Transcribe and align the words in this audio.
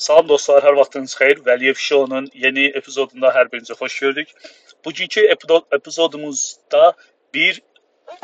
Salam 0.00 0.28
dostlar, 0.28 0.62
hər 0.64 0.78
vaxtınız 0.78 1.12
xeyir. 1.20 1.40
Vəliyev 1.44 1.80
Show-nun 1.86 2.28
yeni 2.42 2.62
epizodunda 2.78 3.28
hər 3.34 3.50
birinizə 3.52 3.74
xoş 3.76 3.98
gördük. 4.04 4.30
Bugünkü 4.86 5.26
epizodumuzda 5.76 6.92
bir 7.34 7.60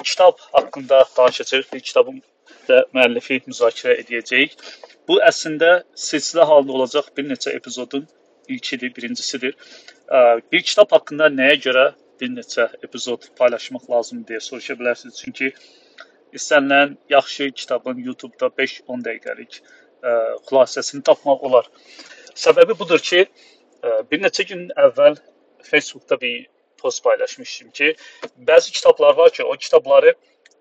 kitab 0.03 0.41
haqqında 0.55 1.03
danışacağıq. 1.19 1.69
Bir 1.75 1.85
kitabın 1.91 2.23
və 2.71 2.81
müəllifi 2.97 3.43
müzakirə 3.51 3.99
edəcəyik. 4.07 4.57
Bu 5.09 5.21
əslində 5.29 5.71
silsilə 6.07 6.49
halında 6.49 6.79
olacaq 6.81 7.13
bir 7.19 7.29
neçə 7.35 7.53
epizodun 7.61 8.09
ilkidir, 8.49 8.97
birincisidir. 8.97 9.53
Bir 10.53 10.69
kitab 10.73 10.97
haqqında 10.97 11.29
nəyə 11.39 11.63
görə 11.69 11.87
bir 12.21 12.37
neçə 12.41 12.71
epizod 12.89 13.29
paylaşmaq 13.43 13.91
lazımdır 13.93 14.33
deyə 14.33 14.47
soruşa 14.49 14.81
bilərsiniz. 14.81 15.21
Çünki 15.25 15.53
istənilən 16.33 16.97
yaxşı 17.11 17.51
kitabın 17.51 18.07
YouTube-da 18.09 18.55
5-10 18.63 19.11
dəqiqəlik 19.11 19.61
xülasəsini 20.49 21.03
tapmaq 21.07 21.45
olar. 21.49 21.71
Səbəbi 22.37 22.77
budur 22.79 23.03
ki, 23.03 23.25
ə, 23.83 24.03
bir 24.11 24.23
neçə 24.23 24.47
gün 24.51 24.69
əvvəl 24.87 25.19
Facebookda 25.71 26.21
bir 26.21 26.47
post 26.81 27.03
paylaşmışdım 27.05 27.71
ki, 27.79 27.93
bəzi 28.49 28.73
kitablar 28.77 29.17
var 29.17 29.33
ki, 29.37 29.45
o 29.45 29.57
kitabları 29.57 30.15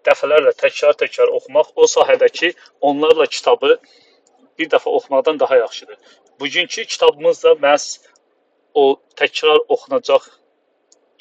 dəfələrlə 0.08 0.54
təkrar-təkrar 0.62 1.34
oxumaq 1.38 1.72
o 1.76 1.88
sahədəki 1.90 2.54
onlarla 2.82 3.26
kitabı 3.38 3.78
bir 4.60 4.70
dəfə 4.72 4.92
oxumaqdan 4.98 5.40
daha 5.40 5.58
yaxşıdır. 5.64 5.98
Bugünkü 6.40 6.86
kitabımız 6.86 7.44
da 7.44 7.56
məhz 7.66 7.88
o 8.74 8.86
təkrar 9.20 9.62
oxunacaq 9.68 10.28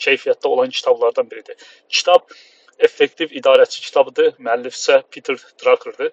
keyfiyyətdə 0.05 0.49
olan 0.49 0.71
kitablardan 0.71 1.31
biridir. 1.31 1.57
Kitab 1.89 2.31
effektiv 2.79 3.35
idarəçi 3.41 3.81
kitabıdır. 3.87 4.35
Müəllif 4.39 4.77
isə 4.79 5.03
Peter 5.11 5.39
Drucker'dır. 5.63 6.11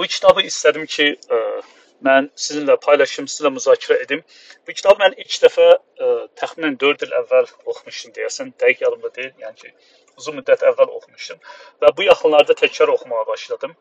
Bu 0.00 0.06
kitabı 0.08 0.40
istədim 0.48 0.86
ki, 0.88 1.04
ə, 1.12 1.38
e, 1.38 1.62
mən 2.06 2.30
sizinlə 2.42 2.78
paylaşım, 2.80 3.26
sizinlə 3.28 3.50
müzakirə 3.52 3.98
edim. 4.04 4.22
Bu 4.64 4.72
kitabı 4.78 5.02
mən 5.02 5.16
ilk 5.20 5.34
dəfə 5.42 5.66
ə, 5.66 5.74
e, 5.76 6.06
təxminən 6.40 6.78
4 6.80 7.04
il 7.04 7.12
əvvəl 7.18 7.50
oxumuşdum 7.72 8.14
deyəsən, 8.16 8.54
dəqiq 8.62 8.80
yadımda 8.86 9.10
deyil, 9.18 9.34
yəni 9.44 9.60
ki, 9.60 9.74
uzun 10.16 10.38
müddət 10.40 10.64
əvvəl 10.70 10.94
oxumuşdum 10.96 11.44
və 11.84 11.92
bu 11.98 12.06
yaxınlarda 12.08 12.56
təkrar 12.62 12.94
oxumağa 12.94 13.26
başladım. 13.28 13.76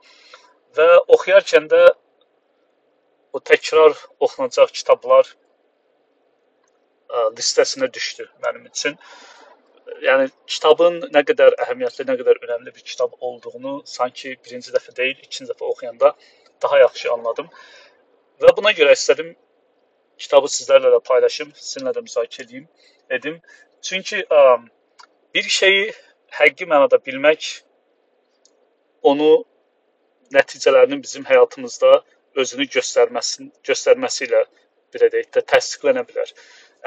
Və 0.76 0.90
oxuyarkən 1.16 1.72
də 1.72 1.82
o 3.32 3.40
təkrar 3.52 3.96
oxunacaq 4.28 4.76
kitablar 4.76 5.32
ə, 5.32 5.34
e, 7.16 7.24
listəsinə 7.40 7.88
düşdü 7.96 8.28
mənim 8.44 8.68
üçün 8.74 9.00
yəni 10.04 10.30
kitabın 10.48 11.00
nə 11.14 11.24
qədər 11.28 11.56
əhəmiyyətli, 11.66 12.06
nə 12.10 12.16
qədər 12.22 12.42
önəmli 12.46 12.74
bir 12.76 12.86
kitab 12.92 13.14
olduğunu 13.20 13.82
sanki 13.90 14.36
birinci 14.46 14.74
dəfə 14.76 14.96
deyil, 14.98 15.18
ikinci 15.26 15.52
dəfə 15.52 15.68
oxuyanda 15.72 16.14
daha 16.64 16.80
yaxşı 16.86 17.12
anladım. 17.14 17.50
Və 18.44 18.52
buna 18.58 18.72
görə 18.76 18.96
istədim 18.98 19.34
kitabı 20.20 20.52
sizlərlə 20.52 20.92
də 20.96 21.00
paylaşım, 21.08 21.52
sizinlə 21.56 21.94
də 21.96 22.04
müzakirə 22.06 22.46
edeyim, 22.46 22.68
edim. 23.18 23.40
Çünki 23.82 24.22
ə, 24.24 24.44
bir 25.36 25.50
şeyi 25.60 25.90
həqiqi 26.40 26.68
mənada 26.70 27.00
bilmək 27.06 27.50
onu 29.12 29.30
nəticələrinin 30.36 31.04
bizim 31.04 31.26
həyatımızda 31.26 32.02
özünü 32.40 32.68
göstərməsin, 32.76 33.52
göstərməsi 33.66 34.28
ilə 34.28 34.44
belə 34.94 35.10
deyək 35.14 35.32
də 35.38 35.46
təsdiqlənə 35.54 36.04
bilər. 36.10 36.34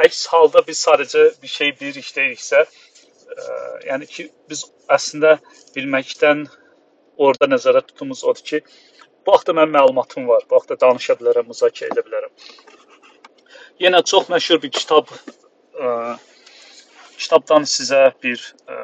Əks 0.04 0.24
halda 0.32 0.62
biz 0.66 0.80
sadəcə 0.86 1.24
bir 1.42 1.52
şey 1.54 1.72
bilirik 1.80 2.08
deyiriksə, 2.16 2.64
yəni 3.86 4.08
ki, 4.08 4.28
biz 4.50 4.64
əslində 4.92 5.36
bilməkdən 5.76 6.46
orada 7.22 7.48
nəzərdə 7.50 7.84
tutumuz 7.90 8.24
odur 8.24 8.44
ki, 8.50 8.60
bu 9.26 9.34
haqda 9.36 9.54
mənim 9.56 9.76
məlumatım 9.76 10.28
var. 10.28 10.44
Bu 10.50 10.58
haqda 10.58 10.78
danışa 10.80 11.16
bilərəm, 11.20 11.48
müzakirə 11.52 11.92
edə 11.92 12.04
bilərəm. 12.06 12.32
Yenə 13.82 14.02
çox 14.12 14.28
məşhur 14.32 14.60
bir 14.62 14.72
kitab 14.74 15.10
ə, 15.12 16.16
kitabdan 17.18 17.66
sizə 17.68 18.02
bir 18.22 18.42
ə, 18.68 18.78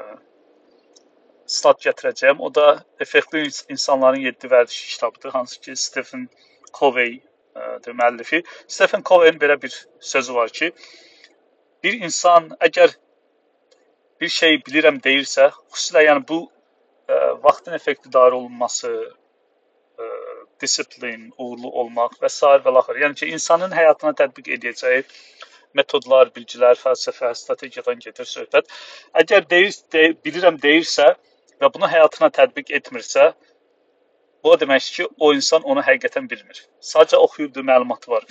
stat 1.48 1.82
gətirəcəyəm. 1.86 2.40
O 2.44 2.52
da 2.54 2.84
Effektiv 3.00 3.50
insanların 3.72 4.24
7 4.28 4.52
vərdişi 4.52 4.94
kitabıdır, 4.94 5.30
hansı 5.30 5.60
ki 5.60 5.76
Stephen 5.76 6.28
Covey 6.74 7.18
ə, 7.56 7.92
müəllifi. 7.92 8.44
Stephen 8.66 9.04
Covey'in 9.04 9.40
belə 9.42 9.60
bir 9.62 9.74
sözü 10.00 10.34
var 10.34 10.54
ki, 10.60 10.72
bir 11.82 12.00
insan 12.02 12.50
əgər 12.60 12.96
bir 14.20 14.32
şey 14.34 14.60
bilirəm 14.66 15.00
deyirsə, 15.04 15.48
xüsusilə 15.72 16.04
yəni 16.06 16.24
bu 16.28 16.40
ə, 16.44 16.50
e, 17.14 17.18
vaxtın 17.44 17.76
effektiv 17.78 18.10
idarə 18.12 18.38
olunması, 18.40 18.92
ə, 18.92 20.06
e, 20.06 20.36
disiplin, 20.62 21.28
uğurlu 21.38 21.70
olmaq 21.82 22.18
və 22.22 22.30
s. 22.32 22.54
və 22.64 22.74
laxır. 22.78 23.02
Yəni 23.04 23.20
ki, 23.22 23.30
insanın 23.36 23.74
həyatına 23.78 24.14
tətbiq 24.22 24.52
edəcəyi 24.58 25.04
metodlar, 25.78 26.32
bilgilər, 26.36 26.78
fəlsəfə, 26.80 27.32
strategiyadan 27.42 28.00
gedir 28.04 28.28
söhbət. 28.28 28.70
Əgər 29.22 29.46
deyir, 29.50 29.74
de, 29.92 30.04
bilirəm 30.24 30.58
deyirsə 30.62 31.12
və 31.60 31.70
bunu 31.74 31.90
həyatına 31.92 32.30
tətbiq 32.40 32.72
etmirsə, 32.80 33.32
bu 34.44 34.54
o 34.54 34.58
deməkdir 34.60 34.94
ki, 34.96 35.08
o 35.18 35.32
insan 35.36 35.66
onu 35.72 35.84
həqiqətən 35.84 36.28
bilmir. 36.30 36.62
Sadəcə 36.92 37.20
oxuyubdu, 37.26 37.64
məlumatı 37.70 38.10
var. 38.10 38.26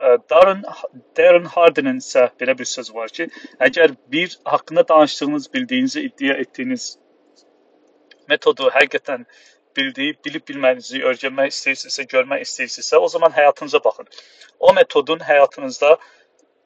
Darren, 0.00 0.62
Darren 1.18 1.46
Hardy'nin 1.54 1.98
isə 2.02 2.28
belə 2.40 2.54
bir 2.58 2.68
sözü 2.70 2.94
var 2.94 3.12
ki, 3.18 3.26
əgər 3.66 3.94
bir 4.14 4.36
haqqında 4.44 4.84
danışdığınız, 4.88 5.48
bildiyinizi 5.54 6.04
iddia 6.08 6.36
etdiyiniz 6.44 6.86
metodu 8.30 8.70
həqiqətən 8.76 9.24
bildiyib, 9.76 10.20
bilib 10.26 10.46
bilməyinizi 10.50 11.02
öyrənmək 11.10 11.50
istəyirsinizsə, 11.54 12.06
görmək 12.14 12.46
istəyirsinizsə, 12.46 12.96
o 12.96 13.08
zaman 13.08 13.34
həyatınıza 13.40 13.82
baxın. 13.84 14.06
O 14.58 14.72
metodun 14.78 15.18
həyatınızda 15.30 15.96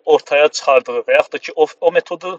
ortaya 0.05 0.49
çıxardığı 0.49 1.05
və 1.09 1.19
yaxud 1.19 1.33
da 1.33 1.39
ki, 1.39 1.53
o, 1.57 1.67
o 1.81 1.93
metodu 1.93 2.39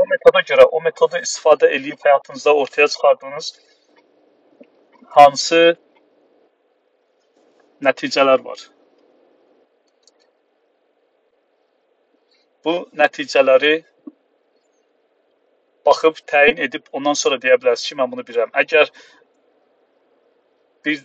o 0.00 0.06
metoda 0.08 0.40
görə, 0.48 0.64
o 0.72 0.80
metodu 0.80 1.20
istifadə 1.20 1.68
edib 1.76 1.98
həyatınızda 2.06 2.54
ortaya 2.62 2.88
çıxardığınız 2.88 3.52
hansı 5.16 5.62
nəticələr 7.82 8.44
var? 8.44 8.70
Bu 12.64 12.74
nəticələri 13.02 13.74
baxıb 15.86 16.20
təyin 16.32 16.60
edib 16.66 16.90
ondan 16.92 17.16
sonra 17.22 17.38
deyə 17.44 17.56
bilərsiniz 17.62 17.92
ki, 17.92 17.98
mən 18.00 18.12
bunu 18.12 18.24
bilirəm. 18.28 18.52
Əgər 18.62 18.92
bir 20.84 21.00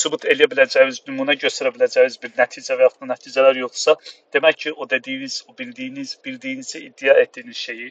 sübut 0.00 0.26
eləyə 0.32 0.48
biləcəyiniz, 0.52 1.00
nümunə 1.08 1.34
göstərə 1.42 1.72
biləcəyiniz 1.74 2.18
bir 2.22 2.34
nəticə 2.40 2.76
və 2.78 2.86
ya 2.86 2.92
da 2.94 3.08
nəticələr 3.12 3.60
yoxdursa, 3.62 3.96
demək 4.34 4.60
ki, 4.64 4.72
o 4.72 4.88
dediyiniz, 4.90 5.40
o 5.50 5.56
bildiyiniz, 5.58 6.16
bildiyinizi 6.24 6.84
iddia 6.88 7.16
etdiyiniz 7.22 7.56
şeyi 7.68 7.90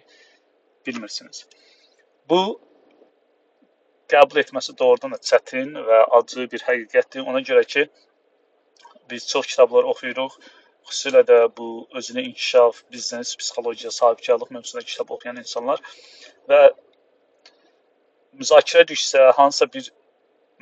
bilmirsiniz. 0.87 1.45
Bu 2.29 2.41
qəbul 4.11 4.41
etməsi 4.43 4.75
doğrudan 4.79 5.15
da 5.15 5.21
çətin 5.31 5.73
və 5.87 6.03
acı 6.19 6.47
bir 6.51 6.63
həqiqətdir. 6.67 7.25
Ona 7.25 7.41
görə 7.49 7.65
ki, 7.73 7.87
biz 9.09 9.27
çox 9.27 9.47
kitablar 9.47 9.83
oxuyuruq 9.91 10.39
xüsusilə 10.90 11.22
də 11.28 11.38
bu 11.57 11.68
özünə 12.00 12.23
inkişaf, 12.29 12.81
biznes, 12.91 13.35
psixologiya, 13.41 13.91
sahibkarlıq 13.91 14.51
mövzusunda 14.56 14.85
kitab 14.85 15.13
oxuyan 15.16 15.41
insanlar 15.41 15.81
və 16.50 16.62
müzakirə 18.41 18.85
düşsə, 18.91 19.31
hansısa 19.40 19.68
bir 19.73 19.91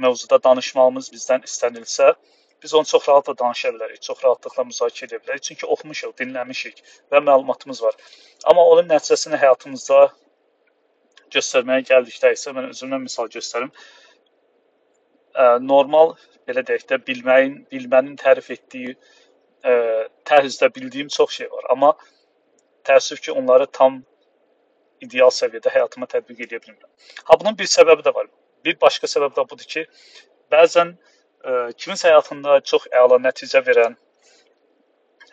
mövzuda 0.06 0.40
danışmağımız 0.44 1.10
bizdən 1.16 1.44
istənilsə, 1.50 2.14
biz 2.64 2.74
onu 2.74 2.86
çox 2.86 3.10
rahatla 3.10 3.38
danışa 3.38 3.70
bilərik, 3.76 4.02
çox 4.08 4.24
rahatlıqla 4.24 4.64
müzakirə 4.70 5.10
edə 5.10 5.20
bilərik. 5.24 5.44
Çünki 5.48 5.68
oxumuşuq, 5.76 6.14
dinləmişik 6.22 6.80
və 7.12 7.20
məlumatımız 7.30 7.82
var. 7.84 7.98
Amma 8.46 8.64
onun 8.76 8.88
nəticəsini 8.92 9.40
həyatımızda 9.42 10.00
göstərməyə 11.36 11.84
gəldikdə 11.90 12.32
isə 12.38 12.54
mən 12.56 12.70
özümdən 12.72 13.04
misal 13.04 13.28
göstərim. 13.36 13.74
Normal 15.66 16.16
belə 16.48 16.64
deyək 16.68 16.88
də 16.92 17.02
bilməyin, 17.10 17.60
bilmənin 17.72 18.16
tərif 18.22 18.50
etdiyi 18.56 18.96
ə, 19.63 19.74
tərzdə 20.27 20.69
bildiyim 20.75 21.12
çox 21.13 21.38
şey 21.39 21.50
var, 21.51 21.69
amma 21.75 21.94
təəssüf 22.88 23.21
ki, 23.24 23.31
onları 23.31 23.68
tam 23.80 24.01
ideal 25.04 25.31
səviyyədə 25.36 25.71
həyatıma 25.74 26.07
tətbiq 26.12 26.45
edə 26.45 26.60
bilmirəm. 26.60 26.92
Ha 27.27 27.39
bunun 27.39 27.57
bir 27.60 27.69
səbəbi 27.71 28.06
də 28.06 28.13
var. 28.15 28.30
Bir 28.65 28.77
başqa 28.81 29.10
səbəb 29.12 29.36
də 29.38 29.45
budur 29.50 29.69
ki, 29.75 29.86
bəzən 30.54 30.94
ə, 30.94 31.71
kiminsə 31.80 32.10
həyatında 32.12 32.60
çox 32.71 32.88
əla 33.04 33.19
nəticə 33.24 33.63
verən 33.68 33.98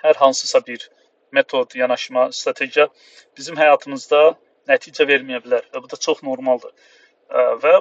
hər 0.01 0.17
hansısa 0.17 0.63
bir 0.67 0.89
metod, 1.33 1.75
yanaşma, 1.75 2.31
strategiya 2.33 2.89
bizim 3.39 3.59
həyatımızda 3.61 4.23
nəticə 4.71 5.07
verməyə 5.11 5.43
bilər 5.45 5.67
və 5.75 5.83
bu 5.85 5.91
da 5.93 5.99
çox 6.09 6.23
normaldır. 6.27 6.73
Ə, 7.31 7.47
və 7.63 7.75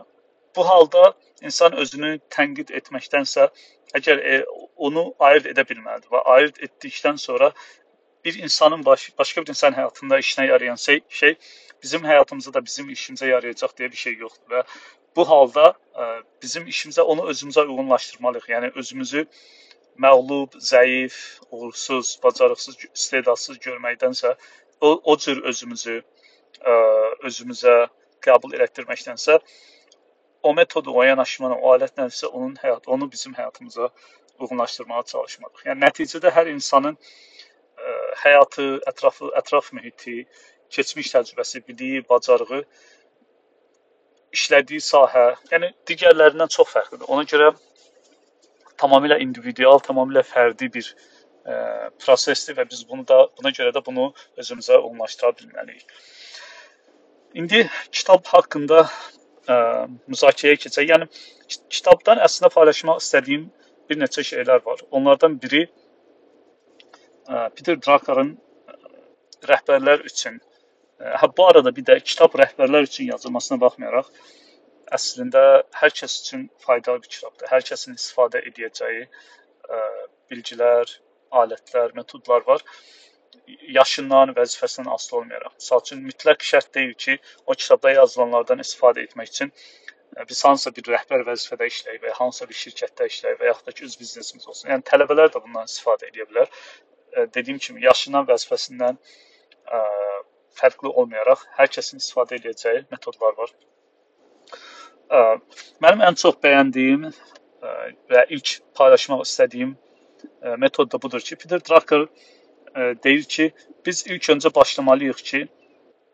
bu 0.56 0.68
halda 0.68 1.14
insan 1.42 1.78
özünü 1.82 2.18
tənqid 2.36 2.74
etməkdənsə 2.82 3.50
əgər 3.98 4.22
e, 4.32 4.40
onu 4.78 5.06
ayırd 5.30 5.50
edə 5.54 5.66
bilməlidir 5.70 6.12
və 6.14 6.22
ayırd 6.36 6.62
etdikdən 6.68 7.18
sonra 7.18 7.52
bir 8.26 8.40
insanın 8.44 8.86
baş, 8.86 9.10
başqa 9.20 9.42
bir 9.42 9.54
insan 9.56 9.74
həyatında 9.74 10.20
işinə 10.20 10.48
yarayan 10.48 10.76
şey, 10.76 11.02
şey 11.10 11.36
bizim 11.84 12.06
həyatımıza 12.06 12.54
da 12.54 12.66
bizim 12.66 12.90
işimizə 12.90 13.30
yarayacaq 13.30 13.76
deyə 13.78 13.92
bir 13.92 14.02
şey 14.04 14.18
yoxdur 14.24 14.56
və 14.56 14.64
bu 15.16 15.26
halda 15.30 15.66
ə, 15.70 16.04
e, 16.04 16.22
bizim 16.42 16.68
işimizə 16.68 17.02
onu 17.02 17.30
özümüzə 17.32 17.66
uyğunlaşdırmalıyıq. 17.66 18.50
Yəni 18.54 18.72
özümüzü 18.76 19.26
məğlub, 20.00 20.56
zəif, 20.72 21.16
uğursuz, 21.52 22.20
bacarıqsız, 22.24 22.78
istedadsız 22.94 23.58
görməkdənsə 23.66 24.36
o, 24.82 25.02
o 25.04 25.18
cür 25.18 25.42
özümüzü 25.52 26.02
ə, 26.62 26.76
özümüzə 27.28 27.76
qəbul 28.26 28.56
elətdirməkdənsə 28.60 29.40
o 30.44 30.54
metodu, 30.54 30.94
o 30.96 31.04
yanaşmanı, 31.04 31.58
o 31.60 31.74
alətlə 31.76 32.08
isə 32.12 32.28
onun 32.28 32.56
həyat, 32.62 32.88
onu 32.88 33.12
bizim 33.12 33.34
həyatımıza 33.34 33.90
uyğunlaşdırmağa 34.40 35.04
çalışmalıyıq. 35.12 35.66
Yəni 35.68 35.84
nəticədə 35.84 36.32
hər 36.36 36.52
insanın 36.54 36.96
ə, 36.96 37.96
həyatı, 38.24 38.68
ətrafı, 38.92 39.32
ətraf 39.42 39.74
mühiti, 39.76 40.24
keçmiş 40.72 41.12
təcrübəsi, 41.16 41.64
biliyi, 41.68 42.04
bacarığı 42.10 42.64
işlədiyi 44.38 44.82
sahə, 44.86 45.26
yəni 45.52 45.74
digərlərindən 45.90 46.52
çox 46.54 46.72
fərqlidir. 46.76 47.10
Ona 47.10 47.26
görə 47.28 47.52
tamamilə 48.80 49.20
individual, 49.26 49.82
tamamilə 49.84 50.24
fərdi 50.24 50.70
bir 50.72 50.88
ə, 50.88 51.90
prosesdir 52.00 52.56
və 52.60 52.68
biz 52.70 52.86
bunu 52.88 53.08
da 53.10 53.26
buna 53.38 53.52
görə 53.56 53.74
də 53.76 53.84
bunu 53.86 54.12
özümüzə 54.40 54.78
uyğunlaşdıra 54.80 55.36
bilməliyik. 55.42 55.96
İndi 57.34 57.70
kitab 57.92 58.26
haqqında 58.26 58.88
müzakirəyə 60.12 60.60
keçək. 60.66 60.92
Yəni 60.94 61.10
kitabdan 61.74 62.22
əslində 62.26 62.52
paylaşmaq 62.54 63.02
istədiyim 63.04 63.48
bir 63.90 64.02
neçə 64.02 64.26
şeylər 64.26 64.62
var. 64.66 64.84
Onlardan 64.92 65.40
biri 65.42 65.66
ə, 65.66 67.50
Peter 67.56 67.78
Drucker'ın 67.78 68.36
rəhbərlər 69.50 70.06
üçün 70.10 70.40
Hə 71.00 71.30
bu 71.32 71.46
arada 71.48 71.72
bir 71.76 71.86
də 71.88 71.96
kitab 72.04 72.34
rəhbərlər 72.36 72.84
üçün 72.84 73.08
yazılmasına 73.08 73.58
baxmayaraq 73.62 74.08
əslində 74.98 75.44
hər 75.80 75.94
kəs 76.00 76.16
üçün 76.24 76.42
faydalı 76.66 77.04
bir 77.06 77.12
kitabdır. 77.14 77.48
Hər 77.54 77.64
kəsin 77.70 77.96
istifadə 77.96 78.42
edəcəyi 78.50 79.06
ə, 79.06 79.80
bilgilər, 80.32 80.92
alətlər, 81.42 81.94
metodlar 81.96 82.44
var. 82.48 82.66
Yaşından, 83.76 84.34
vəzifəsindən 84.38 84.92
asılı 84.94 85.20
olmayaraq. 85.20 85.54
Məsəl 85.60 85.84
üçün 85.86 86.02
mütləq 86.06 86.46
şərt 86.52 86.74
deyil 86.76 86.94
ki, 87.06 87.18
o 87.46 87.56
kitabda 87.58 87.94
yazılanlardan 87.98 88.64
istifadə 88.66 89.06
etmək 89.08 89.32
üçün 89.34 89.54
biz 90.30 90.44
hansısa 90.46 90.74
bir 90.76 90.90
rəhbər 90.94 91.24
vəzifədə 91.28 91.68
işləyək 91.70 92.02
və 92.04 92.12
ya 92.12 92.16
hansısa 92.18 92.48
bir 92.50 92.58
şirkətdə 92.62 93.08
işləyək 93.12 93.40
və 93.42 93.50
yaxud 93.52 93.70
da 93.70 93.76
ki, 93.78 93.86
öz 93.86 94.00
biznesimiz 94.00 94.48
olsun. 94.48 94.70
Yəni 94.74 94.86
tələbələr 94.90 95.32
də 95.36 95.42
bundan 95.44 95.70
istifadə 95.70 96.10
edə 96.10 96.26
bilər. 96.32 96.50
Dediyim 97.36 97.60
kimi, 97.62 97.84
yaşından, 97.86 98.26
vəzifəsindən 98.30 98.98
ə, 99.78 99.82
fərqli 100.60 100.92
olmayaraq 101.02 101.46
hər 101.58 101.72
kəsin 101.76 102.02
istifadə 102.02 102.40
edəcəyi 102.40 102.86
metodlar 102.94 103.38
var. 103.38 103.54
Mənim 105.84 106.04
ən 106.06 106.18
çox 106.22 106.38
bəyəndiyim 106.44 107.08
və 108.12 108.26
ilk 108.36 108.60
paylaşmaq 108.78 109.24
istədiyim 109.26 109.78
metod 110.62 110.92
da 110.92 111.00
budur 111.02 111.24
ki, 111.26 111.38
Peter 111.40 111.62
Drucker 111.70 112.06
deyir 113.04 113.24
ki, 113.36 113.52
biz 113.86 114.04
ilk 114.08 114.30
öncə 114.36 114.54
başlamalıyıq 114.56 115.24
ki, 115.32 115.42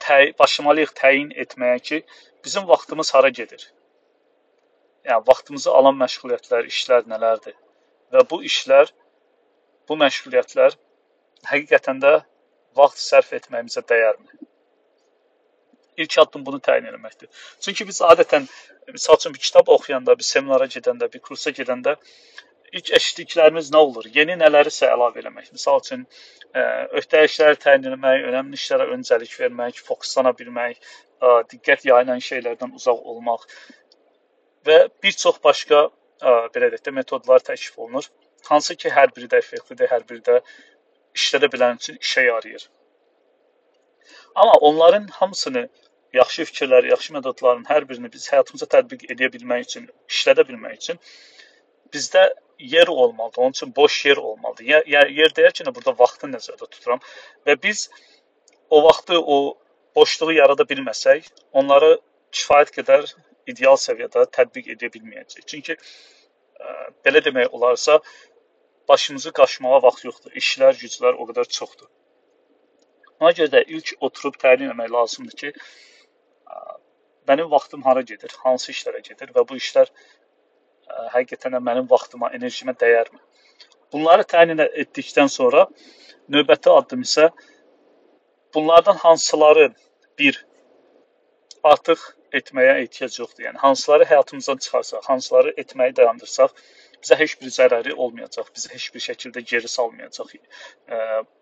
təy 0.06 0.34
başlamalıyıq 0.40 0.94
təyin 1.00 1.32
etməyə 1.46 1.80
ki, 1.90 2.02
bizim 2.46 2.68
vaxtımız 2.68 3.14
hara 3.14 3.30
gedir? 3.30 3.72
Yəni 5.06 5.28
vaxtımızı 5.28 5.72
alan 5.72 5.98
məşğuliyyətlər, 6.02 6.70
işlər 6.72 7.06
nələrdir? 7.12 7.56
Və 8.14 8.24
bu 8.30 8.42
işlər, 8.50 8.92
bu 9.90 9.98
məşğuliyyətlər 10.02 10.78
həqiqətən 11.52 12.02
də 12.06 12.14
vaxt 12.78 13.02
sərf 13.06 13.34
etməyimizə 13.40 13.84
dəyərmi? 13.92 14.46
İlk 15.98 16.18
addım 16.20 16.46
bunu 16.46 16.60
təyin 16.60 16.90
etməkdir. 16.90 17.30
Çünki 17.64 17.88
biz 17.88 18.02
adətən 18.04 18.48
misal 18.94 19.20
üçün 19.20 19.34
bir 19.34 19.40
kitab 19.40 19.70
oxuyanda, 19.76 20.18
bir 20.20 20.28
seminara 20.28 20.66
gedəndə, 20.78 21.08
bir 21.14 21.22
kursa 21.28 21.54
gedəndə 21.60 21.96
ilk 22.76 22.92
eşitdiklərimiz 22.98 23.72
nə 23.74 23.82
olur? 23.88 24.08
Yeni 24.14 24.36
nələrisə 24.40 24.90
əlavə 24.92 25.22
eləmək. 25.22 25.52
Misal 25.56 25.80
üçün 25.84 26.04
ə, 26.04 26.64
öhdə 27.00 27.24
işləri 27.30 27.60
təyin 27.64 27.88
etmək, 27.92 28.28
önəmli 28.32 28.60
işlərə 28.60 28.90
öncəlik 28.96 29.34
vermək, 29.40 29.80
fokuslana 29.88 30.34
bilmək, 30.40 30.82
ə, 31.22 31.34
diqqət 31.54 31.88
yayılan 31.90 32.24
şeylərdən 32.28 32.76
uzaq 32.76 33.10
olmaq 33.14 33.48
və 34.68 34.80
bir 35.04 35.18
çox 35.24 35.40
başqa 35.46 35.86
ə, 35.88 36.36
belə 36.56 36.72
deyək 36.74 36.86
də 36.90 36.96
metodlar 37.00 37.44
təklif 37.48 37.80
olunur. 37.80 38.10
Hansı 38.50 38.76
ki, 38.76 38.92
hər 38.94 39.14
biri 39.16 39.30
də 39.32 39.40
effektivdir, 39.42 39.90
hər 39.90 40.04
biri 40.10 40.22
də 40.26 40.40
işlədə 41.16 41.50
bilən 41.54 41.80
üçün 41.80 41.98
işə 42.02 42.28
yarayır. 42.28 42.68
Amma 44.36 44.60
onların 44.68 45.08
hamısını 45.16 45.70
yaxşı 46.14 46.44
fikirlər, 46.50 46.90
yaxşı 46.92 47.14
metodların 47.14 47.64
hər 47.70 47.88
birini 47.90 48.12
biz 48.12 48.28
həyatımıza 48.34 48.68
tətbiq 48.74 49.08
edə 49.16 49.32
bilmək 49.32 49.64
üçün, 49.70 49.88
işlədə 50.12 50.44
bilmək 50.50 50.76
üçün 50.82 51.00
bizdə 51.96 52.26
yer 52.60 52.88
olmalıdır. 52.88 53.42
Onun 53.42 53.50
üçün 53.50 53.76
boş 53.76 54.06
yer 54.06 54.18
olmalıdır. 54.18 54.64
Yer, 54.64 54.86
yer, 54.88 55.08
yer 55.08 55.34
deyərkən 55.38 55.72
burada 55.76 55.96
vaxtı 56.00 56.30
nəzərdə 56.32 56.70
tuturam 56.70 57.00
və 57.48 57.58
biz 57.64 57.90
o 58.70 58.84
vaxtı, 58.84 59.20
o 59.20 59.58
boşluğu 59.96 60.34
yarada 60.34 60.64
bilməsək, 60.64 61.28
onları 61.54 61.98
kifayət 62.32 62.74
qədər 62.78 63.10
ideal 63.48 63.80
səviyyədə 63.80 64.26
tətbiq 64.38 64.72
edə 64.76 64.90
bilməyəcəyik. 64.94 65.46
Çünki 65.48 65.76
ə, 65.76 66.76
belə 67.06 67.24
demək 67.26 67.54
olarsa, 67.54 68.00
başımızı 68.90 69.32
qaşımağa 69.32 69.82
vaxt 69.84 70.06
yoxdur. 70.06 70.36
İşlər, 70.42 70.78
güclər 70.82 71.18
o 71.18 71.28
qədər 71.30 71.50
çoxdur. 71.60 71.90
Ona 73.20 73.32
görə 73.32 73.52
də 73.54 73.64
ilk 73.72 73.96
oturub 74.04 74.36
təyin 74.42 74.70
etmək 74.70 74.92
lazımdır 74.92 75.38
ki, 75.42 75.54
mənim 77.28 77.50
vaxtım 77.52 77.84
hara 77.86 78.02
gedir, 78.02 78.34
hansı 78.44 78.72
işlərə 78.74 79.02
gedir 79.06 79.32
və 79.36 79.46
bu 79.50 79.58
işlər 79.58 79.90
ə, 79.90 80.25
həqiqətən 81.14 81.58
də 81.58 81.62
mənim 81.70 81.88
vaxtıma, 81.92 82.32
enerjimə 82.38 82.76
dəyərmi? 82.82 83.22
Bunları 83.94 84.26
təyin 84.34 84.62
etdikdən 84.66 85.30
sonra 85.32 85.68
növbəti 86.36 86.72
addım 86.74 87.06
isə 87.06 87.30
bunlardan 88.56 88.98
hansıları 89.04 89.70
bir 90.20 90.46
artıq 91.64 92.02
etməyə 92.40 92.80
ehtiyac 92.84 93.20
yoxdur. 93.20 93.46
Yəni 93.48 93.62
hansıları 93.62 94.08
həyatımızdan 94.10 94.60
çıxarsaq, 94.66 95.06
hansıları 95.12 95.54
etməyi 95.64 95.96
dayandırsaq, 96.00 96.56
bizə 97.04 97.18
heç 97.20 97.36
bir 97.42 97.54
zərəri 97.58 97.94
olmayacaq, 97.94 98.50
bizi 98.56 98.74
heç 98.74 98.90
bir 98.96 99.06
şəkildə 99.08 99.46
geri 99.54 99.72
salmayacaq. 99.76 100.34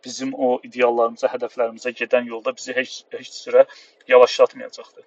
Bizim 0.06 0.34
o 0.34 0.60
ideallarımıza, 0.70 1.32
hədəflərimizə 1.36 1.96
gedən 2.04 2.30
yolda 2.34 2.56
bizi 2.60 2.76
heç 2.78 3.02
heç 3.18 3.34
sürə 3.46 3.66
yavaşlatmayacaqdır. 4.14 5.06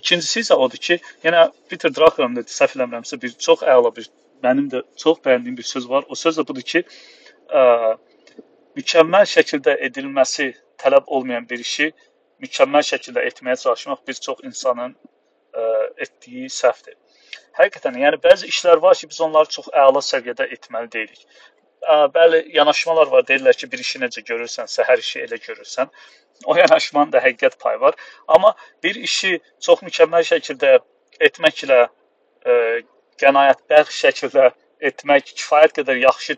İkincisi 0.00 0.42
isə 0.44 0.58
odur 0.66 0.80
ki, 0.88 0.98
yenə 1.24 1.46
Peter 1.68 1.92
Drucker'ın 1.94 2.36
da 2.38 2.44
səhv 2.56 2.76
eləmirəmsə 2.78 3.20
bir 3.22 3.36
çox 3.46 3.62
əla 3.76 3.92
bir 3.96 4.08
mənim 4.44 4.68
də 4.72 4.82
çox 5.00 5.20
bəyəndiyim 5.26 5.56
bir 5.60 5.68
söz 5.68 5.88
var. 5.90 6.04
O 6.08 6.18
söz 6.18 6.38
də 6.38 6.46
budur 6.48 6.66
ki, 6.72 6.84
ə, 7.60 7.62
mükəmməl 8.78 9.28
şəkildə 9.36 9.78
edilməsi 9.88 10.50
tələb 10.82 11.08
olmayan 11.16 11.48
bir 11.50 11.62
işi 11.64 11.92
mükəmməl 12.44 12.84
şəkildə 12.90 13.24
etməyə 13.30 13.56
çalışmaq 13.62 14.04
bir 14.08 14.20
çox 14.28 14.44
insanın 14.50 14.94
ə, 14.94 15.64
etdiyi 16.06 16.50
səhvdir. 16.58 16.98
Həqiqətən, 17.58 17.98
yəni 18.02 18.18
bəzi 18.22 18.50
işlər 18.50 18.82
var 18.82 18.98
ki, 18.98 19.08
biz 19.10 19.20
onları 19.26 19.50
çox 19.56 19.70
əla 19.86 20.02
səviyyədə 20.02 20.48
etməli 20.56 20.90
deyilik. 20.90 21.26
Bəli, 22.14 22.40
yanaşmalar 22.56 23.10
var. 23.12 23.24
Deyirlər 23.28 23.56
ki, 23.60 23.68
bir 23.72 23.82
işi 23.84 24.00
necə 24.02 24.24
görürsənsə, 24.26 24.86
hər 24.88 25.02
işi 25.02 25.20
elə 25.26 25.38
görürsən. 25.46 25.90
O 26.44 26.56
yanaşmanın 26.56 27.12
da 27.12 27.22
həqiqət 27.24 27.58
payı 27.58 27.80
var. 27.80 27.94
Amma 28.28 28.54
bir 28.82 28.94
işi 29.08 29.38
çox 29.60 29.82
mükəmməl 29.86 30.26
şəkildə 30.28 30.78
etməklə 31.28 31.80
e, 32.46 32.56
qənaətbəxş 33.22 34.00
şəkildə 34.04 34.50
etmək, 34.90 35.32
kifayət 35.38 35.78
qədər 35.78 36.00
yaxşı 36.02 36.36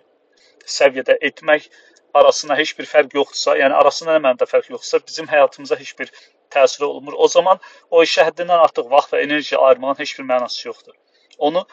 səviyyədə 0.77 1.17
etmək 1.31 1.69
arasında 2.15 2.57
heç 2.59 2.73
bir 2.79 2.89
fərq 2.91 3.17
yoxdursa, 3.19 3.57
yəni 3.61 3.77
arasında 3.81 4.17
nə 4.17 4.23
mənada 4.27 4.49
fərq 4.51 4.71
yoxdursa, 4.75 5.01
bizim 5.09 5.29
həyatımıza 5.33 5.79
heç 5.81 5.93
bir 5.99 6.13
təsiri 6.55 6.85
olmur. 6.85 7.17
O 7.17 7.29
zaman 7.29 7.61
o 7.91 8.03
işə 8.07 8.27
həddindən 8.29 8.63
artıq 8.69 8.91
vaxt 8.93 9.15
və 9.15 9.23
enerji 9.27 9.59
ayırmağın 9.59 9.99
heç 10.03 10.19
bir 10.19 10.29
mənası 10.31 10.69
yoxdur. 10.69 10.95
Onu 11.39 11.67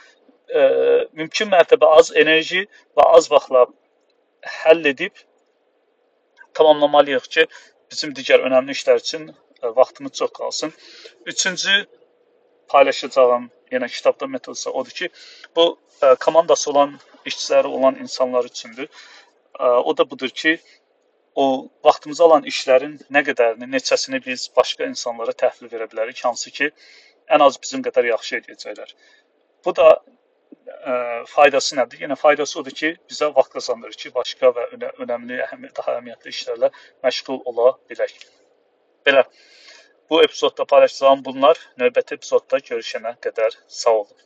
e, 0.49 0.63
mümkün 1.13 1.51
mərtəbə 1.53 1.91
az 1.99 2.11
enerji 2.23 2.65
və 2.97 3.07
az 3.17 3.29
vaxtla 3.31 3.67
həll 4.63 4.89
edib 4.93 5.23
tamamlamalıyıq 6.53 7.29
ki, 7.35 7.45
bizim 7.93 8.13
digər 8.17 8.43
önəmli 8.49 8.75
işlər 8.77 9.01
üçün 9.01 9.27
e, 9.29 9.67
vaxtımız 9.79 10.13
çox 10.19 10.31
qalsın. 10.39 10.73
Üçüncü 11.25 11.75
paylaşacağım 12.73 13.49
yenə 13.71 13.89
kitabda 13.95 14.27
metodsa 14.27 14.71
odur 14.71 14.95
ki, 14.99 15.09
bu 15.55 15.65
e, 16.01 16.15
komandası 16.25 16.71
olan, 16.71 16.99
işçiləri 17.25 17.67
olan 17.67 17.95
insanlar 18.05 18.45
üçündür. 18.45 18.87
E, 19.59 19.63
o 19.63 19.97
da 19.97 20.09
budur 20.09 20.29
ki, 20.29 20.57
o 21.35 21.45
vaxtımızı 21.83 22.23
alan 22.23 22.49
işlərin 22.49 22.97
nə 23.13 23.23
qədərini, 23.29 23.69
neçəsini 23.75 24.21
biz 24.25 24.49
başqa 24.57 24.89
insanlara 24.89 25.33
təhvil 25.43 25.71
verə 25.73 25.89
bilərik, 25.91 26.21
hansı 26.25 26.51
ki, 26.57 26.69
ən 27.29 27.45
az 27.45 27.57
bizim 27.61 27.85
qədər 27.85 28.09
yaxşı 28.11 28.41
edəcəklər. 28.41 28.93
Bu 29.65 29.75
da 29.75 29.87
ə, 30.53 30.93
faydası 31.29 31.77
nədir? 31.79 32.03
Yəni 32.05 32.17
faydası 32.19 32.59
odur 32.61 32.75
ki, 32.81 32.93
bizə 33.11 33.29
vaxt 33.35 33.55
qazandırır 33.57 33.99
ki, 34.03 34.11
başqa 34.15 34.51
və 34.57 34.67
önə, 34.77 34.91
önəmli, 35.05 35.39
əhəmi, 35.47 35.71
daha 35.79 35.97
əhəmiyyətli 35.97 36.35
işlərlə 36.35 36.71
məşğul 37.05 37.41
ola 37.51 37.73
bilək. 37.91 38.15
Belə 39.07 39.25
bu 40.09 40.23
epizodda 40.23 40.65
paylaşacağım 40.65 41.25
bunlar. 41.25 41.59
Növbəti 41.81 42.19
epizodda 42.19 42.61
görüşənə 42.69 43.15
qədər 43.27 43.57
sağ 43.67 43.97
olun. 44.03 44.19